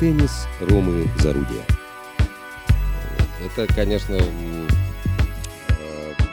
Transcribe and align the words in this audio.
Теннис 0.00 0.46
Ромы 0.60 1.06
Зарудия. 1.18 1.62
Это, 3.44 3.66
конечно, 3.74 4.14
э, 4.14 4.66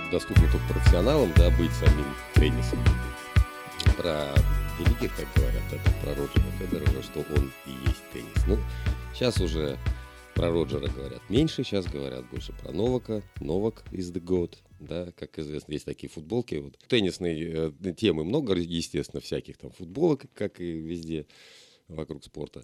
доступно 0.09 0.49
только 0.49 0.65
профессионалам, 0.69 1.33
да, 1.35 1.49
быть 1.49 1.73
самим 1.73 2.05
теннисом. 2.33 2.79
Про 3.97 4.33
великих, 4.79 5.13
так 5.17 5.27
говорят, 5.35 5.63
это 5.69 5.91
про 6.01 6.15
Роджера 6.15 6.49
Федерера, 6.57 7.03
что 7.03 7.19
он 7.35 7.51
и 7.65 7.71
есть 7.89 8.03
теннис. 8.13 8.47
Ну, 8.47 8.57
сейчас 9.13 9.41
уже 9.41 9.77
про 10.33 10.49
Роджера 10.49 10.87
говорят 10.87 11.29
меньше, 11.29 11.65
сейчас 11.65 11.87
говорят 11.87 12.25
больше 12.29 12.53
про 12.53 12.71
Новака. 12.71 13.21
Новак 13.41 13.83
is 13.91 14.13
the 14.13 14.23
GOAT, 14.23 14.55
да, 14.79 15.11
как 15.11 15.37
известно, 15.39 15.73
есть 15.73 15.83
такие 15.83 16.09
футболки. 16.09 16.55
Вот. 16.55 16.77
Теннисной 16.87 17.73
э, 17.83 17.93
темы 17.97 18.23
много, 18.23 18.53
естественно, 18.55 19.19
всяких 19.19 19.57
там 19.57 19.71
футболок, 19.71 20.23
как 20.35 20.61
и 20.61 20.71
везде 20.71 21.27
вокруг 21.89 22.23
спорта 22.23 22.63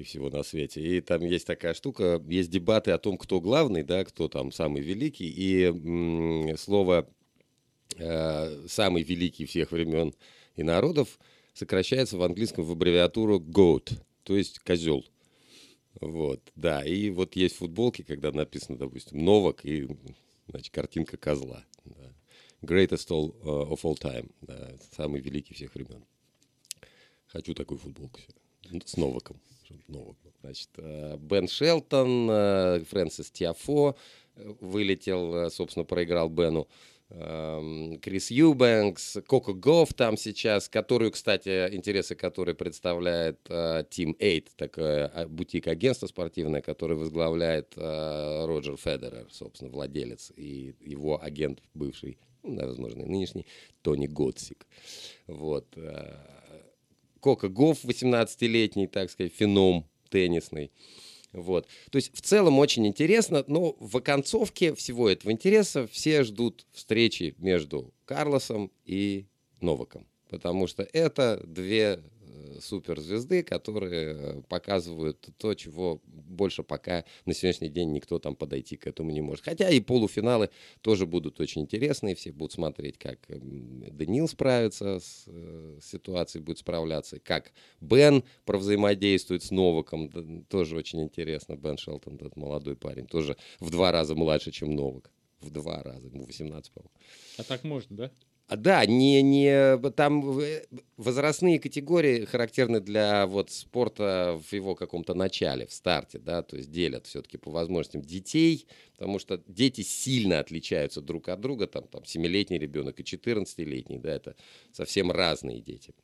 и 0.00 0.04
всего 0.04 0.30
на 0.30 0.42
свете. 0.42 0.80
И 0.80 1.00
там 1.00 1.24
есть 1.24 1.46
такая 1.46 1.74
штука, 1.74 2.22
есть 2.28 2.50
дебаты 2.50 2.90
о 2.90 2.98
том, 2.98 3.16
кто 3.16 3.40
главный, 3.40 3.82
да, 3.82 4.04
кто 4.04 4.28
там 4.28 4.52
самый 4.52 4.82
великий. 4.82 5.28
И 5.28 5.64
м- 5.64 6.56
слово 6.56 7.08
э, 7.96 8.66
«самый 8.68 9.02
великий 9.02 9.44
всех 9.44 9.72
времен 9.72 10.14
и 10.56 10.62
народов» 10.62 11.18
сокращается 11.52 12.16
в 12.16 12.22
английском 12.22 12.64
в 12.64 12.72
аббревиатуру 12.72 13.38
GOAT, 13.38 13.92
то 14.22 14.36
есть 14.36 14.60
козел. 14.60 15.04
Вот, 16.00 16.40
да, 16.54 16.84
и 16.84 17.10
вот 17.10 17.36
есть 17.36 17.56
футболки, 17.56 18.02
когда 18.02 18.30
написано, 18.32 18.78
допустим, 18.78 19.24
Новак 19.24 19.64
и, 19.64 19.88
значит, 20.48 20.72
картинка 20.72 21.16
козла. 21.16 21.64
Да. 21.84 22.14
Greatest 22.62 23.08
all, 23.10 23.34
uh, 23.42 23.70
of 23.70 23.80
all 23.82 23.98
time, 23.98 24.30
да, 24.42 24.70
самый 24.96 25.20
великий 25.20 25.54
всех 25.54 25.74
времен. 25.74 26.04
Хочу 27.26 27.54
такую 27.54 27.78
футболку 27.78 28.20
с 28.84 28.96
Новак. 29.88 30.16
Значит, 30.40 30.70
э, 30.78 31.16
Бен 31.18 31.48
Шелтон, 31.48 32.28
э, 32.30 32.84
Фрэнсис 32.88 33.30
Тиафо 33.30 33.96
э, 34.36 34.52
вылетел, 34.60 35.50
собственно, 35.50 35.84
проиграл 35.84 36.28
Бену. 36.28 36.66
Эм, 37.12 37.98
Крис 37.98 38.30
Юбэнкс, 38.30 39.18
Коко 39.26 39.52
Гофф 39.52 39.92
там 39.94 40.16
сейчас, 40.16 40.68
которую, 40.68 41.10
кстати, 41.10 41.68
интересы 41.74 42.14
которой 42.14 42.54
представляет 42.54 43.40
Team 43.48 44.14
8, 44.20 44.42
такое 44.56 45.08
а, 45.08 45.26
бутик-агентство 45.26 46.06
спортивное, 46.06 46.60
которое 46.60 46.94
возглавляет 46.94 47.72
Роджер 47.76 48.76
Федерер, 48.76 49.26
собственно, 49.28 49.72
владелец, 49.72 50.32
и 50.36 50.76
его 50.80 51.20
агент 51.20 51.60
бывший, 51.74 52.16
ну, 52.44 52.64
возможно, 52.64 53.04
нынешний, 53.04 53.44
Тони 53.82 54.06
Готсик. 54.06 54.64
Вот. 55.26 55.66
Коко 57.20 57.48
Гофф, 57.48 57.84
18-летний, 57.84 58.86
так 58.86 59.10
сказать, 59.10 59.32
феном 59.34 59.86
теннисный. 60.08 60.70
Вот. 61.32 61.66
То 61.90 61.96
есть 61.96 62.16
в 62.16 62.20
целом 62.20 62.58
очень 62.58 62.86
интересно, 62.86 63.44
но 63.46 63.76
в 63.78 63.96
оконцовке 63.96 64.74
всего 64.74 65.08
этого 65.08 65.30
интереса 65.30 65.86
все 65.86 66.24
ждут 66.24 66.66
встречи 66.72 67.34
между 67.38 67.94
Карлосом 68.04 68.72
и 68.84 69.26
Новаком. 69.60 70.06
Потому 70.28 70.66
что 70.66 70.82
это 70.92 71.40
две 71.46 72.02
суперзвезды, 72.60 73.42
которые 73.42 74.14
э, 74.14 74.42
показывают 74.48 75.28
то, 75.38 75.54
чего 75.54 76.00
больше 76.04 76.62
пока 76.62 77.04
на 77.26 77.34
сегодняшний 77.34 77.68
день 77.68 77.92
никто 77.92 78.18
там 78.18 78.34
подойти 78.34 78.76
к 78.76 78.86
этому 78.86 79.10
не 79.10 79.20
может. 79.20 79.44
Хотя 79.44 79.68
и 79.68 79.80
полуфиналы 79.80 80.50
тоже 80.80 81.06
будут 81.06 81.40
очень 81.40 81.62
интересные, 81.62 82.14
все 82.14 82.32
будут 82.32 82.52
смотреть, 82.52 82.98
как 82.98 83.18
эм, 83.28 83.84
Данил 83.96 84.28
справится 84.28 85.00
с 85.00 85.24
э, 85.26 85.78
ситуацией, 85.82 86.42
будет 86.42 86.58
справляться, 86.58 87.18
как 87.20 87.52
Бен 87.80 88.24
провзаимодействует 88.44 89.42
с 89.42 89.50
Новаком, 89.50 90.10
тоже 90.48 90.76
очень 90.76 91.02
интересно. 91.02 91.56
Бен 91.56 91.76
Шелтон, 91.76 92.16
этот 92.16 92.36
молодой 92.36 92.76
парень, 92.76 93.06
тоже 93.06 93.36
в 93.58 93.70
два 93.70 93.92
раза 93.92 94.14
младше, 94.14 94.50
чем 94.50 94.74
Новак. 94.74 95.10
В 95.40 95.50
два 95.50 95.82
раза, 95.82 96.06
ему 96.08 96.26
18, 96.26 96.70
по-моему. 96.72 96.90
А 97.38 97.44
так 97.44 97.64
можно, 97.64 97.96
да? 97.96 98.12
А, 98.50 98.56
да, 98.56 98.84
не, 98.84 99.22
не, 99.22 99.78
там 99.92 100.40
возрастные 100.96 101.60
категории 101.60 102.24
характерны 102.24 102.80
для 102.80 103.28
вот 103.28 103.52
спорта 103.52 104.40
в 104.50 104.52
его 104.52 104.74
каком-то 104.74 105.14
начале, 105.14 105.68
в 105.68 105.72
старте, 105.72 106.18
да, 106.18 106.42
то 106.42 106.56
есть 106.56 106.68
делят 106.68 107.06
все-таки 107.06 107.38
по 107.38 107.52
возможностям 107.52 108.02
детей, 108.02 108.66
потому 108.94 109.20
что 109.20 109.40
дети 109.46 109.82
сильно 109.82 110.40
отличаются 110.40 111.00
друг 111.00 111.28
от 111.28 111.40
друга, 111.40 111.68
там, 111.68 111.84
там 111.84 112.02
7-летний 112.02 112.58
ребенок 112.58 112.98
и 112.98 113.04
14-летний, 113.04 114.00
да, 114.00 114.10
это 114.10 114.34
совсем 114.72 115.12
разные 115.12 115.60
дети 115.60 115.94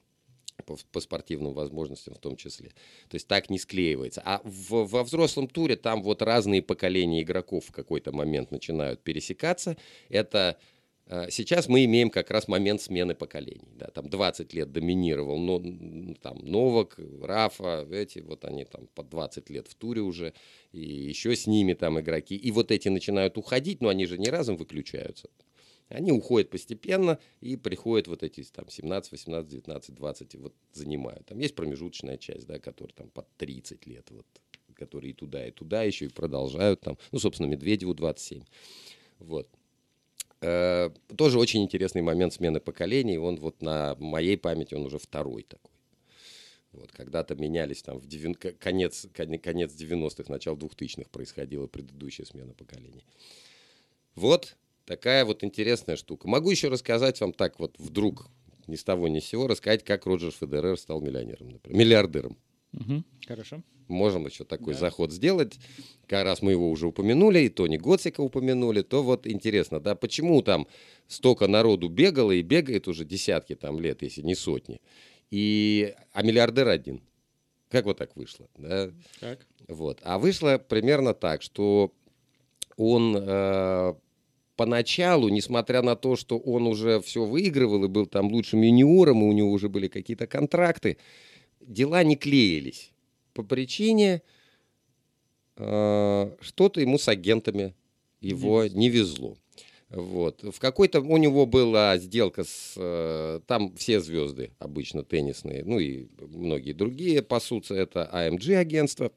по, 0.65 0.79
по 0.93 1.01
спортивным 1.01 1.53
возможностям 1.53 2.15
в 2.15 2.19
том 2.21 2.37
числе. 2.37 2.69
То 3.09 3.17
есть 3.17 3.27
так 3.27 3.51
не 3.51 3.59
склеивается. 3.59 4.23
А 4.25 4.41
в, 4.45 4.87
во 4.87 5.03
взрослом 5.03 5.49
туре 5.49 5.75
там 5.75 6.01
вот 6.05 6.23
разные 6.23 6.63
поколения 6.63 7.23
игроков 7.23 7.65
в 7.67 7.73
какой-то 7.73 8.13
момент 8.13 8.53
начинают 8.53 9.03
пересекаться. 9.03 9.77
Это 10.09 10.57
Э, 10.57 10.76
сейчас 11.31 11.69
мы 11.69 11.85
имеем 11.85 12.11
как 12.11 12.31
раз 12.31 12.49
момент 12.49 12.81
смены 12.81 13.15
поколений. 13.15 13.69
Да, 13.77 13.87
там 13.87 14.09
20 14.09 14.53
лет 14.55 14.73
доминировал 14.73 15.39
но, 15.39 15.59
там, 16.21 16.39
Новак, 16.43 16.99
Рафа, 17.23 17.87
эти 17.91 18.19
вот 18.19 18.45
они 18.45 18.65
там 18.65 18.89
по 18.95 19.05
20 19.05 19.49
лет 19.51 19.69
в 19.69 19.75
туре 19.75 20.01
уже, 20.01 20.35
и 20.73 20.81
еще 20.81 21.37
с 21.37 21.47
ними 21.47 21.75
там 21.75 22.01
игроки. 22.01 22.35
И 22.35 22.51
вот 22.51 22.71
эти 22.73 22.89
начинают 22.89 23.39
уходить, 23.39 23.81
но 23.81 23.89
они 23.89 24.07
же 24.07 24.19
не 24.19 24.29
разом 24.29 24.57
выключаются. 24.57 25.29
Они 25.89 26.11
уходят 26.11 26.51
постепенно 26.51 27.21
и 27.41 27.57
приходят 27.57 28.09
вот 28.09 28.25
эти 28.25 28.43
там 28.43 28.69
17, 28.69 29.13
18, 29.13 29.49
19, 29.49 29.95
20 29.95 30.35
вот 30.35 30.55
занимают. 30.73 31.27
Там 31.27 31.39
есть 31.39 31.55
промежуточная 31.55 32.19
часть, 32.19 32.47
да, 32.47 32.59
которая 32.59 32.95
там 32.95 33.09
под 33.11 33.29
30 33.37 33.87
лет, 33.87 34.11
вот, 34.11 34.27
которые 34.75 35.11
и 35.13 35.15
туда, 35.15 35.47
и 35.47 35.53
туда 35.53 35.85
еще 35.85 36.07
и 36.07 36.09
продолжают 36.09 36.81
там. 36.81 36.99
Ну, 37.13 37.21
собственно, 37.21 37.47
Медведеву 37.47 37.95
27. 37.95 38.43
Вот. 39.21 39.49
Э, 40.41 40.91
тоже 41.17 41.39
очень 41.39 41.63
интересный 41.63 42.03
момент 42.03 42.35
смены 42.35 42.61
поколений. 42.61 43.19
Он 43.19 43.37
вот 43.37 43.63
на 43.63 43.95
моей 43.99 44.37
памяти, 44.37 44.75
он 44.75 44.85
уже 44.85 44.99
второй 44.99 45.43
такой. 45.45 45.73
Вот, 46.73 46.93
когда-то 46.93 47.35
менялись 47.37 47.83
там 47.83 47.99
в 47.99 48.07
девян... 48.07 48.35
конец, 48.35 49.07
конец 49.15 49.73
90-х, 49.73 50.25
начало 50.31 50.57
2000-х 50.57 51.09
происходила 51.11 51.67
предыдущая 51.67 52.27
смена 52.27 52.53
поколений. 52.53 53.05
Вот 54.15 54.57
такая 54.85 55.25
вот 55.25 55.43
интересная 55.43 55.97
штука. 55.97 56.29
Могу 56.29 56.51
еще 56.51 56.69
рассказать 56.69 57.19
вам 57.21 57.33
так 57.33 57.59
вот 57.59 57.75
вдруг, 57.79 58.29
ни 58.67 58.77
с 58.77 58.85
того 58.85 59.09
ни 59.09 59.21
с 59.21 59.25
сего, 59.25 59.47
рассказать, 59.47 59.85
как 59.85 60.05
Роджер 60.05 60.33
Федерер 60.33 60.77
стал 60.77 61.01
миллионером, 61.01 61.49
например, 61.49 61.79
миллиардером. 61.79 62.37
Угу, 62.77 63.03
хорошо. 63.27 63.63
Можем 63.89 64.27
еще 64.27 64.45
такой 64.45 64.75
да. 64.75 64.81
заход 64.81 65.13
сделать. 65.13 65.59
Как 66.07 66.25
раз 66.25 66.43
мы 66.43 66.53
его 66.53 66.71
уже 66.71 66.89
упомянули, 66.89 67.41
и 67.41 67.49
Тони 67.49 67.77
Готсика 67.77 68.21
упомянули, 68.21 68.83
то 68.83 69.03
вот 69.03 69.27
интересно, 69.27 69.81
да, 69.81 69.95
почему 69.95 70.43
там 70.43 70.67
столько 71.07 71.47
народу 71.47 71.89
бегало 71.89 72.33
и 72.33 72.43
бегает 72.43 72.89
уже 72.89 73.05
десятки 73.05 73.55
там 73.55 73.81
лет, 73.81 74.03
если 74.03 74.23
не 74.23 74.35
сотни, 74.35 74.81
и, 75.31 75.95
а 76.13 76.23
миллиардер 76.23 76.69
один. 76.69 77.01
Как 77.69 77.85
вот 77.85 77.99
так 77.99 78.15
вышло? 78.17 78.49
Да? 78.57 78.91
Как? 79.21 79.47
Вот. 79.69 80.01
А 80.03 80.19
вышло 80.19 80.59
примерно 80.59 81.15
так, 81.15 81.43
что 81.43 81.93
он 82.77 83.17
э, 83.17 83.95
поначалу, 84.57 85.29
несмотря 85.29 85.83
на 85.83 85.97
то, 85.97 86.17
что 86.17 86.39
он 86.39 86.67
уже 86.67 87.01
все 87.01 87.25
выигрывал 87.25 87.85
и 87.85 87.89
был 87.89 88.07
там 88.07 88.29
лучшим 88.33 88.63
юниором, 88.63 89.23
и 89.23 89.27
у 89.27 89.33
него 89.33 89.51
уже 89.51 89.69
были 89.69 89.89
какие-то 89.89 90.27
контракты, 90.27 90.99
дела 91.67 92.03
не 92.05 92.17
клеились 92.17 92.93
по 93.35 93.43
причине 93.43 94.23
э, 95.57 96.37
что-то 96.41 96.81
ему 96.81 96.99
с 96.99 97.09
агентами 97.09 97.75
его 98.21 98.65
не, 98.65 98.75
не 98.75 98.89
везло. 98.89 99.37
Вот. 99.89 100.43
В 100.43 100.59
какой-то 100.59 101.01
у 101.01 101.17
него 101.17 101.47
была 101.47 101.97
сделка 101.99 102.45
с... 102.45 102.75
Э, 102.77 103.41
там 103.47 103.75
все 103.77 104.01
звезды 104.01 104.51
обычно 104.59 105.05
теннисные, 105.05 105.65
ну 105.65 105.79
и 105.79 106.09
многие 106.19 106.73
другие 106.73 107.23
пасутся. 107.23 107.75
Это 107.75 108.11
AMG 108.13 108.55
а 108.55 108.61
агентство. 108.61 109.13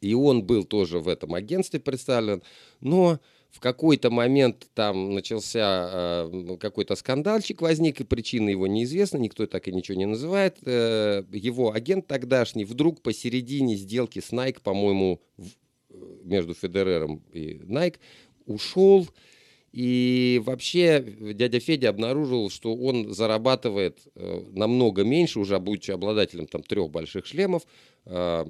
И 0.00 0.14
он 0.14 0.44
был 0.44 0.64
тоже 0.64 0.98
в 0.98 1.08
этом 1.08 1.34
агентстве 1.34 1.80
представлен. 1.80 2.42
Но 2.80 3.20
в 3.52 3.60
какой-то 3.60 4.10
момент 4.10 4.66
там 4.74 5.14
начался 5.14 5.90
э, 5.92 6.56
какой-то 6.58 6.96
скандальчик 6.96 7.60
возник, 7.60 8.00
и 8.00 8.04
причина 8.04 8.48
его 8.48 8.66
неизвестна, 8.66 9.18
никто 9.18 9.46
так 9.46 9.68
и 9.68 9.72
ничего 9.72 9.98
не 9.98 10.06
называет. 10.06 10.56
Э, 10.64 11.22
его 11.30 11.70
агент 11.72 12.06
тогдашний 12.06 12.64
вдруг 12.64 13.02
посередине 13.02 13.76
сделки 13.76 14.20
с 14.20 14.32
Nike, 14.32 14.60
по-моему, 14.62 15.20
в, 15.36 15.50
между 16.24 16.54
Федерером 16.54 17.22
и 17.30 17.60
Nike, 17.64 17.96
ушел. 18.46 19.06
И 19.72 20.40
вообще 20.44 21.00
дядя 21.34 21.60
Федя 21.60 21.90
обнаружил, 21.90 22.48
что 22.48 22.74
он 22.74 23.12
зарабатывает 23.12 23.98
э, 24.14 24.44
намного 24.52 25.04
меньше, 25.04 25.40
уже 25.40 25.58
будучи 25.58 25.90
обладателем 25.90 26.46
там 26.46 26.62
трех 26.62 26.90
больших 26.90 27.26
шлемов, 27.26 27.64
э, 28.06 28.46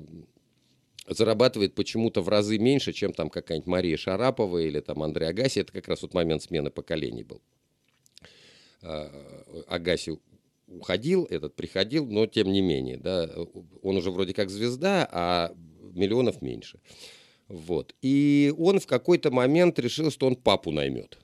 зарабатывает 1.08 1.74
почему-то 1.74 2.20
в 2.20 2.28
разы 2.28 2.58
меньше, 2.58 2.92
чем 2.92 3.12
там 3.12 3.30
какая-нибудь 3.30 3.66
Мария 3.66 3.96
Шарапова 3.96 4.58
или 4.58 4.80
там 4.80 5.02
Андрей 5.02 5.28
Агаси. 5.28 5.60
Это 5.60 5.72
как 5.72 5.88
раз 5.88 6.02
вот 6.02 6.14
момент 6.14 6.42
смены 6.42 6.70
поколений 6.70 7.24
был. 7.24 7.40
А, 8.82 9.10
Агаси 9.68 10.18
уходил, 10.68 11.24
этот 11.24 11.54
приходил, 11.54 12.06
но 12.06 12.26
тем 12.26 12.50
не 12.52 12.62
менее, 12.62 12.96
да, 12.96 13.30
он 13.82 13.96
уже 13.96 14.10
вроде 14.10 14.32
как 14.32 14.48
звезда, 14.48 15.08
а 15.10 15.54
миллионов 15.92 16.40
меньше. 16.40 16.80
Вот. 17.48 17.94
И 18.00 18.54
он 18.56 18.80
в 18.80 18.86
какой-то 18.86 19.30
момент 19.30 19.78
решил, 19.78 20.10
что 20.10 20.26
он 20.26 20.36
папу 20.36 20.70
наймет. 20.70 21.18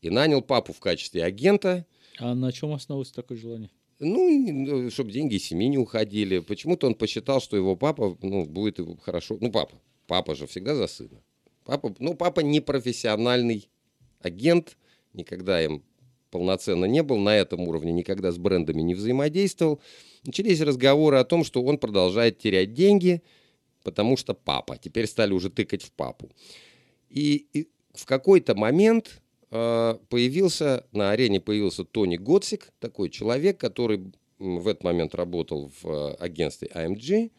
И 0.00 0.08
нанял 0.08 0.40
папу 0.40 0.72
в 0.72 0.80
качестве 0.80 1.24
агента. 1.24 1.84
А 2.18 2.34
на 2.34 2.52
чем 2.52 2.72
основывается 2.72 3.14
такое 3.14 3.36
желание? 3.36 3.70
Ну, 4.00 4.90
чтобы 4.90 5.12
деньги 5.12 5.34
из 5.34 5.44
семьи 5.44 5.68
не 5.68 5.78
уходили. 5.78 6.38
Почему-то 6.38 6.86
он 6.86 6.94
посчитал, 6.94 7.40
что 7.40 7.56
его 7.56 7.76
папа 7.76 8.16
ну, 8.22 8.46
будет 8.46 8.80
хорошо. 9.02 9.36
Ну, 9.40 9.52
папа. 9.52 9.78
Папа 10.06 10.34
же 10.34 10.46
всегда 10.46 10.74
за 10.74 10.86
сына. 10.86 11.22
Папа, 11.64 11.94
ну, 11.98 12.14
папа 12.14 12.40
не 12.40 12.60
профессиональный 12.60 13.68
агент, 14.20 14.76
никогда 15.12 15.62
им 15.62 15.84
полноценно 16.30 16.86
не 16.86 17.02
был 17.02 17.18
на 17.18 17.36
этом 17.36 17.60
уровне, 17.60 17.92
никогда 17.92 18.32
с 18.32 18.38
брендами 18.38 18.80
не 18.80 18.94
взаимодействовал. 18.94 19.80
Начались 20.24 20.60
разговоры 20.60 21.18
о 21.18 21.24
том, 21.24 21.44
что 21.44 21.62
он 21.62 21.78
продолжает 21.78 22.38
терять 22.38 22.72
деньги, 22.72 23.22
потому 23.82 24.16
что 24.16 24.32
папа. 24.34 24.78
Теперь 24.78 25.06
стали 25.06 25.32
уже 25.32 25.50
тыкать 25.50 25.82
в 25.82 25.92
папу. 25.92 26.30
И, 27.10 27.46
и 27.52 27.68
в 27.92 28.06
какой-то 28.06 28.54
момент 28.54 29.20
появился, 29.50 30.86
на 30.92 31.10
арене 31.10 31.40
появился 31.40 31.84
Тони 31.84 32.16
Готсик, 32.16 32.72
такой 32.78 33.10
человек, 33.10 33.58
который 33.58 34.12
в 34.40 34.66
этот 34.68 34.84
момент 34.84 35.14
работал 35.14 35.70
в 35.82 35.86
э, 35.86 36.14
агентстве 36.14 36.68
AMG. 36.74 37.30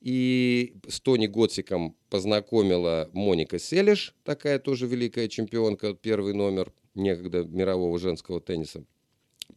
И 0.00 0.74
с 0.86 1.00
Тони 1.00 1.26
Готсиком 1.26 1.96
познакомила 2.10 3.08
Моника 3.14 3.58
Селиш, 3.58 4.14
такая 4.22 4.58
тоже 4.58 4.86
великая 4.86 5.28
чемпионка, 5.28 5.94
первый 5.94 6.34
номер 6.34 6.72
некогда 6.94 7.44
мирового 7.44 7.98
женского 7.98 8.40
тенниса. 8.40 8.84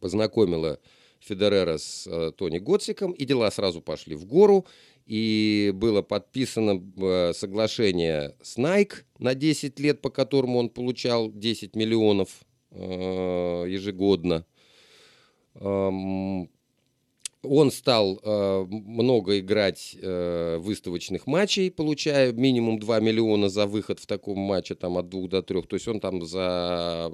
Познакомила 0.00 0.80
Федерера 1.20 1.76
с 1.76 2.06
э, 2.06 2.32
Тони 2.34 2.58
Готсиком, 2.58 3.12
и 3.12 3.26
дела 3.26 3.50
сразу 3.50 3.82
пошли 3.82 4.14
в 4.14 4.24
гору. 4.24 4.66
И 5.08 5.72
было 5.74 6.02
подписано 6.02 6.82
э, 6.98 7.32
соглашение 7.32 8.36
с 8.42 8.58
Nike 8.58 9.04
на 9.18 9.34
10 9.34 9.80
лет, 9.80 10.02
по 10.02 10.10
которому 10.10 10.58
он 10.58 10.68
получал 10.68 11.32
10 11.32 11.74
миллионов 11.76 12.28
э, 12.72 13.64
ежегодно. 13.66 14.44
Эм, 15.54 16.50
он 17.42 17.70
стал 17.70 18.20
э, 18.22 18.66
много 18.68 19.38
играть 19.38 19.96
э, 19.98 20.58
выставочных 20.58 21.26
матчей, 21.26 21.70
получая 21.70 22.32
минимум 22.32 22.78
2 22.78 23.00
миллиона 23.00 23.48
за 23.48 23.66
выход 23.66 24.00
в 24.00 24.06
таком 24.06 24.38
матче, 24.38 24.74
там 24.74 24.98
от 24.98 25.08
2 25.08 25.28
до 25.28 25.42
3. 25.42 25.62
То 25.62 25.76
есть 25.76 25.88
он 25.88 26.00
там 26.00 26.22
за, 26.26 27.10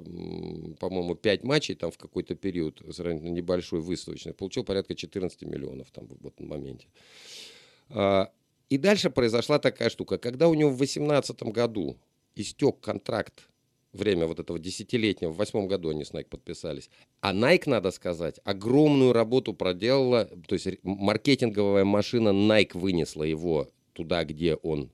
по-моему, 0.81 1.15
5 1.15 1.43
матчей 1.45 1.75
там 1.75 1.91
в 1.91 1.97
какой-то 1.97 2.35
период, 2.35 2.81
небольшой 2.81 3.79
выставочный, 3.79 4.33
получил 4.33 4.65
порядка 4.65 4.95
14 4.95 5.43
миллионов 5.43 5.91
там 5.91 6.07
в 6.07 6.27
этом 6.27 6.49
моменте. 6.49 6.87
Э, 6.87 7.54
и 7.89 8.77
дальше 8.77 9.09
произошла 9.09 9.59
такая 9.59 9.89
штука. 9.89 10.17
Когда 10.17 10.47
у 10.47 10.53
него 10.53 10.69
в 10.69 10.77
2018 10.77 11.43
году 11.43 11.97
истек 12.35 12.79
контракт 12.79 13.47
время 13.93 14.27
вот 14.27 14.39
этого 14.39 14.59
десятилетнего, 14.59 15.31
в 15.31 15.37
восьмом 15.37 15.67
году 15.67 15.89
они 15.89 16.03
с 16.03 16.11
Nike 16.11 16.27
подписались. 16.27 16.89
А 17.21 17.33
Nike, 17.33 17.63
надо 17.67 17.91
сказать, 17.91 18.39
огромную 18.43 19.13
работу 19.13 19.53
проделала, 19.53 20.25
то 20.47 20.53
есть 20.53 20.67
маркетинговая 20.83 21.85
машина 21.85 22.29
Nike 22.29 22.77
вынесла 22.77 23.23
его 23.23 23.69
туда, 23.93 24.23
где 24.25 24.55
он 24.55 24.91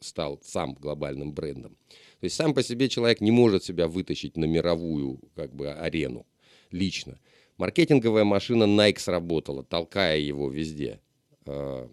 стал 0.00 0.40
сам 0.42 0.74
глобальным 0.74 1.32
брендом. 1.32 1.76
То 2.20 2.24
есть 2.24 2.36
сам 2.36 2.54
по 2.54 2.62
себе 2.62 2.88
человек 2.88 3.20
не 3.20 3.30
может 3.30 3.64
себя 3.64 3.88
вытащить 3.88 4.36
на 4.36 4.44
мировую 4.44 5.20
как 5.34 5.54
бы, 5.54 5.72
арену 5.72 6.26
лично. 6.70 7.18
Маркетинговая 7.56 8.24
машина 8.24 8.64
Nike 8.64 8.98
сработала, 8.98 9.62
толкая 9.62 10.18
его 10.18 10.48
везде, 10.50 11.00
э, 11.46 11.88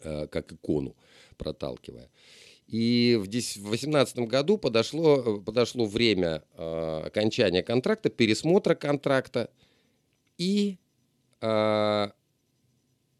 как 0.00 0.52
икону 0.52 0.94
проталкивая. 1.36 2.08
И 2.66 3.18
в 3.20 3.26
2018 3.26 4.18
году 4.20 4.56
подошло, 4.56 5.40
подошло 5.40 5.84
время 5.84 6.42
э, 6.56 7.02
окончания 7.06 7.62
контракта, 7.62 8.08
пересмотра 8.08 8.74
контракта, 8.74 9.50
и 10.38 10.78
э, 11.42 12.08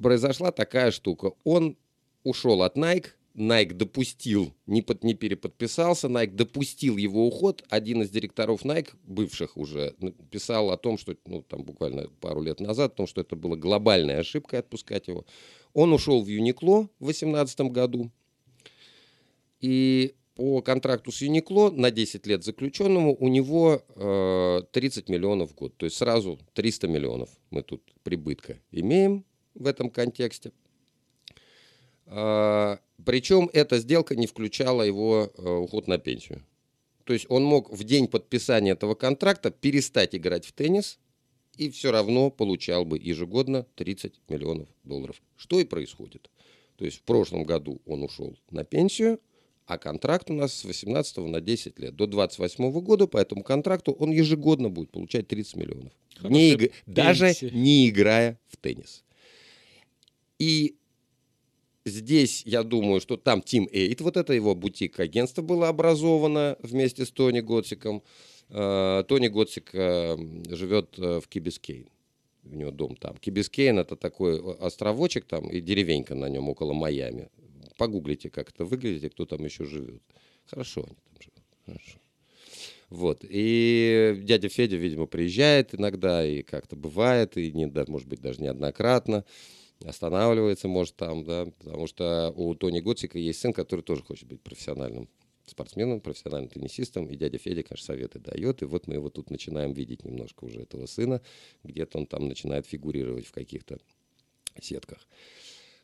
произошла 0.03 0.51
такая 0.51 0.91
штука. 0.91 1.33
Он 1.45 1.77
ушел 2.23 2.63
от 2.63 2.79
Nike, 2.79 3.11
Nike 3.35 3.75
допустил, 3.75 4.55
не, 4.67 4.83
под, 4.83 5.03
не 5.03 5.15
переподписался, 5.15 6.07
Nike 6.09 6.35
допустил 6.35 6.97
его 6.97 7.27
уход. 7.27 7.65
Один 7.69 8.03
из 8.03 8.11
директоров 8.11 8.65
Nike, 8.65 8.91
бывших 9.05 9.57
уже, 9.57 9.95
писал 10.31 10.71
о 10.71 10.77
том, 10.77 10.99
что, 10.99 11.17
ну, 11.27 11.43
там 11.43 11.65
буквально 11.65 12.09
пару 12.21 12.43
лет 12.43 12.61
назад, 12.61 12.93
о 12.93 12.97
том, 12.97 13.07
что 13.07 13.21
это 13.21 13.35
была 13.37 13.57
глобальная 13.57 14.21
ошибка 14.21 14.59
отпускать 14.59 15.09
его. 15.09 15.25
Он 15.73 15.93
ушел 15.93 16.23
в 16.23 16.29
Uniqlo 16.29 16.89
в 17.01 17.05
2018 17.05 17.61
году, 17.73 18.11
и 19.61 20.15
по 20.35 20.63
контракту 20.63 21.13
с 21.13 21.23
Юникло 21.23 21.71
на 21.71 21.91
10 21.91 22.27
лет 22.27 22.45
заключенному 22.45 23.17
у 23.19 23.29
него 23.29 23.83
э, 23.97 24.63
30 24.73 25.09
миллионов 25.09 25.53
в 25.53 25.55
год. 25.55 25.77
То 25.77 25.87
есть 25.87 25.97
сразу 25.97 26.39
300 26.55 26.89
миллионов 26.89 27.31
мы 27.51 27.63
тут 27.63 27.83
прибытка 28.03 28.59
имеем 28.71 29.25
в 29.55 29.67
этом 29.67 29.91
контексте. 29.91 30.53
Э, 32.07 32.79
причем 33.05 33.51
эта 33.53 33.79
сделка 33.79 34.17
не 34.17 34.27
включала 34.27 34.83
его 34.83 35.33
э, 35.37 35.49
уход 35.49 35.89
на 35.89 35.99
пенсию. 35.99 36.43
То 37.05 37.13
есть 37.13 37.27
он 37.29 37.45
мог 37.45 37.71
в 37.71 37.85
день 37.85 38.09
подписания 38.09 38.73
этого 38.73 38.95
контракта 38.95 39.51
перестать 39.51 40.15
играть 40.15 40.47
в 40.47 40.53
теннис 40.53 40.99
и 41.57 41.71
все 41.71 41.93
равно 41.93 42.31
получал 42.31 42.85
бы 42.85 42.99
ежегодно 42.99 43.67
30 43.77 44.15
миллионов 44.29 44.69
долларов. 44.85 45.21
Что 45.37 45.61
и 45.61 45.65
происходит. 45.65 46.31
То 46.77 46.85
есть 46.85 46.99
в 46.99 47.03
прошлом 47.03 47.45
году 47.45 47.81
он 47.87 48.03
ушел 48.03 48.37
на 48.51 48.65
пенсию– 48.65 49.21
а 49.67 49.79
контракт 49.79 50.31
у 50.31 50.35
нас 50.35 50.53
с 50.53 50.65
18 50.65 51.17
на 51.19 51.41
10 51.41 51.79
лет. 51.79 51.97
До 51.97 52.07
28 52.07 52.71
года 52.81 53.07
по 53.07 53.17
этому 53.17 53.43
контракту 53.43 53.93
он 53.93 54.11
ежегодно 54.11 54.69
будет 54.69 54.91
получать 54.91 55.27
30 55.29 55.57
миллионов. 55.57 55.93
Не 56.23 56.53
иг... 56.53 56.73
Даже 56.87 57.35
не 57.41 57.89
играя 57.89 58.39
в 58.49 58.57
теннис. 58.59 59.05
И 60.39 60.77
здесь, 61.85 62.43
я 62.47 62.63
думаю, 62.63 63.01
что 63.01 63.17
там 63.17 63.41
Team 63.41 63.69
8, 63.73 63.97
вот 64.01 64.17
это 64.17 64.33
его 64.33 64.55
бутик-агентство 64.55 65.43
было 65.43 65.69
образовано 65.69 66.57
вместе 66.61 67.05
с 67.05 67.11
Тони 67.11 67.41
Готсиком. 67.41 68.03
Э, 68.51 69.05
Тони 69.07 69.29
Годсик 69.29 69.71
э, 69.75 70.17
живет 70.49 70.99
э, 70.99 71.21
в 71.21 71.29
Ки-Бискейн. 71.29 71.89
У 72.45 72.55
него 72.55 72.71
дом 72.71 72.97
там. 72.97 73.17
Ки-Бискейн 73.17 73.79
это 73.79 73.97
такой 73.97 74.39
островочек 74.59 75.25
там 75.25 75.49
и 75.49 75.61
деревенька 75.61 76.15
на 76.15 76.29
нем 76.29 76.49
около 76.49 76.75
Майами 76.75 77.29
погуглите, 77.77 78.31
как 78.31 78.51
это 78.51 78.65
выглядит 78.65 79.05
и 79.05 79.09
кто 79.09 79.27
там 79.27 79.45
еще 79.45 79.65
живет. 79.65 80.03
Хорошо 80.47 80.85
они 80.87 80.97
там 81.05 81.15
живут. 81.21 81.45
Хорошо. 81.67 81.99
Вот. 82.91 83.25
И 83.29 84.21
дядя 84.23 84.49
Федя, 84.49 84.77
видимо, 84.77 85.07
приезжает 85.07 85.75
иногда, 85.75 86.25
и 86.25 86.43
как-то 86.43 86.77
бывает, 86.77 87.37
и, 87.37 87.51
не, 87.53 87.67
может 87.89 88.09
быть, 88.09 88.21
даже 88.21 88.41
неоднократно 88.43 89.25
останавливается, 89.85 90.69
может, 90.69 90.97
там, 90.97 91.25
да, 91.25 91.47
потому 91.59 91.87
что 91.87 92.33
у 92.37 92.55
Тони 92.55 92.81
Годсика 92.81 93.19
есть 93.19 93.41
сын, 93.41 93.53
который 93.53 93.81
тоже 93.81 94.03
хочет 94.03 94.29
быть 94.29 94.41
профессиональным 94.41 95.09
спортсменом, 95.47 96.01
профессиональным 96.01 96.49
теннисистом, 96.49 97.07
и 97.07 97.17
дядя 97.17 97.39
Федя, 97.39 97.63
конечно, 97.63 97.87
советы 97.87 98.19
дает, 98.19 98.63
и 98.63 98.65
вот 98.65 98.87
мы 98.87 98.95
его 98.95 99.11
тут 99.11 99.31
начинаем 99.31 99.73
видеть 99.73 100.05
немножко 100.05 100.45
уже 100.45 100.63
этого 100.63 100.87
сына, 100.87 101.21
где-то 101.65 101.99
он 101.99 102.07
там 102.07 102.29
начинает 102.29 102.67
фигурировать 102.67 103.27
в 103.27 103.33
каких-то 103.33 103.79
сетках. 104.61 105.07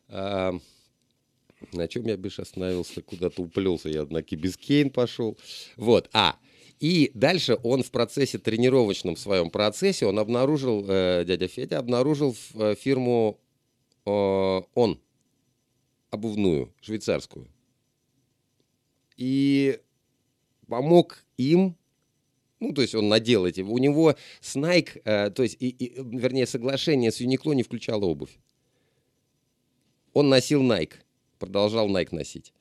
На 0.07 1.87
чем 1.87 2.07
я 2.07 2.17
бишь 2.17 2.39
остановился, 2.39 3.03
куда-то 3.03 3.43
уплелся, 3.43 3.89
я 3.89 4.05
на 4.05 4.23
Кибискейн 4.23 4.89
пошел. 4.89 5.37
Вот, 5.77 6.09
а, 6.11 6.37
и 6.79 7.11
дальше 7.13 7.59
он 7.61 7.83
в 7.83 7.91
процессе 7.91 8.39
тренировочном 8.39 9.15
в 9.15 9.19
своем 9.19 9.51
процессе, 9.51 10.07
он 10.07 10.17
обнаружил, 10.17 10.83
э, 10.87 11.23
дядя 11.27 11.47
Федя 11.47 11.77
обнаружил 11.77 12.35
э, 12.55 12.73
фирму 12.73 13.39
он, 14.05 14.99
обувную, 16.09 16.73
швейцарскую. 16.81 17.47
И 19.17 19.79
помог 20.67 21.23
им 21.37 21.75
ну, 22.59 22.73
то 22.73 22.83
есть 22.83 22.93
он 22.93 23.09
надел 23.09 23.47
эти. 23.47 23.61
У 23.61 23.77
него 23.79 24.15
с 24.39 24.55
Nike, 24.55 25.01
э, 25.03 25.31
то 25.31 25.41
есть, 25.41 25.57
и, 25.59 25.69
и, 25.69 25.95
вернее, 25.95 26.45
соглашение 26.45 27.11
с 27.11 27.19
Uniqlo 27.19 27.55
не 27.55 27.63
включало 27.63 28.05
обувь. 28.05 28.37
Он 30.13 30.29
носил 30.29 30.61
Nike 30.61 30.93
продолжал 31.41 31.89
Nike 31.89 32.15
носить. 32.15 32.53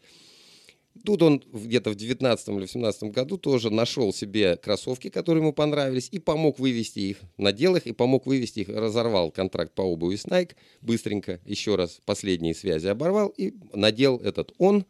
Тут 1.05 1.23
он 1.23 1.43
где-то 1.53 1.91
в 1.91 1.95
19 1.95 2.49
или 2.49 2.61
18 2.61 3.05
году 3.05 3.39
тоже 3.39 3.71
нашел 3.71 4.13
себе 4.13 4.57
кроссовки, 4.57 5.09
которые 5.09 5.43
ему 5.43 5.53
понравились, 5.53 6.09
и 6.11 6.19
помог 6.19 6.59
вывести 6.59 6.99
их, 6.99 7.19
надел 7.39 7.77
их 7.77 7.87
и 7.87 7.93
помог 7.93 8.27
вывести 8.27 8.61
их, 8.61 8.69
разорвал 8.69 9.31
контракт 9.31 9.73
по 9.73 9.83
обуви 9.83 10.17
с 10.17 10.27
Nike 10.27 10.57
быстренько, 10.83 11.41
еще 11.45 11.77
раз 11.77 12.01
последние 12.05 12.55
связи 12.55 12.89
оборвал 12.89 13.29
и 13.29 13.55
надел 13.73 14.19
этот 14.19 14.53
он 14.59 14.85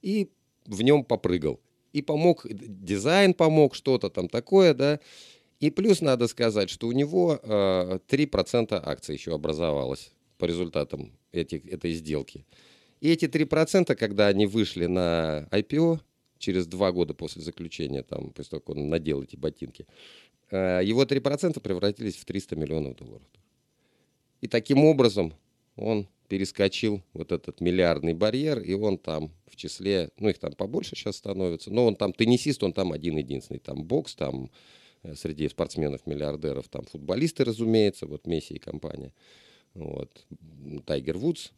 и 0.00 0.30
в 0.66 0.82
нем 0.82 1.04
попрыгал. 1.04 1.60
И 1.92 2.00
помог, 2.00 2.46
дизайн 2.50 3.34
помог, 3.34 3.74
что-то 3.74 4.08
там 4.08 4.28
такое, 4.28 4.72
да. 4.72 5.00
И 5.60 5.70
плюс 5.70 6.00
надо 6.00 6.26
сказать, 6.26 6.70
что 6.70 6.88
у 6.88 6.92
него 6.92 7.38
э, 7.40 7.98
3% 8.08 8.80
акций 8.82 9.14
еще 9.14 9.34
образовалось 9.34 10.10
по 10.38 10.46
результатам 10.46 11.12
этих, 11.30 11.64
этой 11.66 11.92
сделки. 11.92 12.46
И 13.02 13.08
эти 13.10 13.24
3%, 13.24 13.96
когда 13.96 14.28
они 14.28 14.46
вышли 14.46 14.86
на 14.86 15.48
IPO, 15.50 15.98
через 16.38 16.68
два 16.68 16.92
года 16.92 17.14
после 17.14 17.42
заключения, 17.42 18.04
там, 18.04 18.30
после 18.30 18.50
того, 18.50 18.60
как 18.60 18.76
он 18.76 18.88
надел 18.88 19.24
эти 19.24 19.34
ботинки, 19.34 19.88
э, 20.52 20.82
его 20.84 21.04
3% 21.04 21.60
превратились 21.60 22.14
в 22.14 22.24
300 22.24 22.54
миллионов 22.54 22.94
долларов. 22.94 23.26
И 24.40 24.46
таким 24.46 24.84
образом 24.84 25.34
он 25.74 26.06
перескочил 26.28 27.02
вот 27.12 27.32
этот 27.32 27.60
миллиардный 27.60 28.14
барьер, 28.14 28.60
и 28.60 28.72
он 28.72 28.98
там 28.98 29.32
в 29.48 29.56
числе, 29.56 30.10
ну 30.20 30.28
их 30.28 30.38
там 30.38 30.52
побольше 30.52 30.94
сейчас 30.94 31.16
становится, 31.16 31.72
но 31.72 31.86
он 31.86 31.96
там 31.96 32.12
теннисист, 32.12 32.62
он 32.62 32.72
там 32.72 32.92
один-единственный, 32.92 33.58
там 33.58 33.82
бокс, 33.82 34.14
там 34.14 34.48
э, 35.02 35.16
среди 35.16 35.48
спортсменов-миллиардеров, 35.48 36.68
там 36.68 36.84
футболисты, 36.84 37.42
разумеется, 37.42 38.06
вот 38.06 38.28
Месси 38.28 38.54
и 38.54 38.58
компания, 38.60 39.12
вот, 39.74 40.24
Тайгер 40.86 41.18
Вудс 41.18 41.50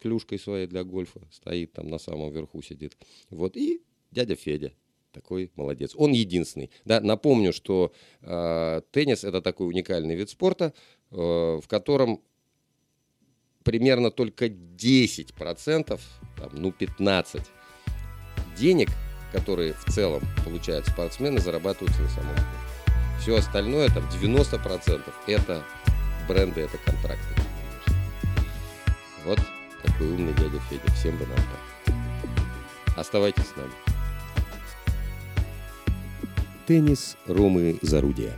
клюшкой 0.00 0.38
своей 0.38 0.66
для 0.66 0.84
гольфа 0.84 1.20
стоит 1.30 1.72
там 1.72 1.88
на 1.88 1.98
самом 1.98 2.32
верху 2.32 2.62
сидит, 2.62 2.96
вот, 3.30 3.56
и 3.56 3.82
дядя 4.10 4.36
Федя, 4.36 4.72
такой 5.12 5.50
молодец. 5.56 5.92
Он 5.96 6.12
единственный. 6.12 6.70
Да, 6.84 7.00
напомню, 7.00 7.52
что 7.52 7.92
э, 8.20 8.82
теннис 8.92 9.24
это 9.24 9.40
такой 9.40 9.68
уникальный 9.68 10.14
вид 10.14 10.30
спорта, 10.30 10.72
э, 11.10 11.16
в 11.16 11.64
котором 11.66 12.22
примерно 13.64 14.10
только 14.10 14.46
10%, 14.46 16.00
там, 16.36 16.50
ну 16.52 16.72
15 16.72 17.42
денег, 18.56 18.88
которые 19.32 19.74
в 19.74 19.84
целом 19.92 20.22
получают 20.44 20.86
спортсмены, 20.86 21.40
зарабатываются 21.40 22.02
на 22.02 22.08
самом 22.08 22.34
деле. 22.34 22.46
Все 23.20 23.36
остальное, 23.36 23.88
там 23.88 24.04
90% 24.22 25.02
это 25.26 25.62
бренды, 26.28 26.62
это 26.62 26.78
контракты. 26.78 27.42
Вот 29.24 29.40
такой 29.82 30.08
умный 30.08 30.32
дядя 30.34 30.58
Федя. 30.68 30.90
Всем 30.94 31.16
бы 31.16 31.26
нам 31.26 31.36
так. 31.36 31.94
Оставайтесь 32.96 33.44
с 33.44 33.56
нами. 33.56 33.72
Теннис 36.66 37.16
Ромы 37.26 37.78
Зарудия. 37.82 38.34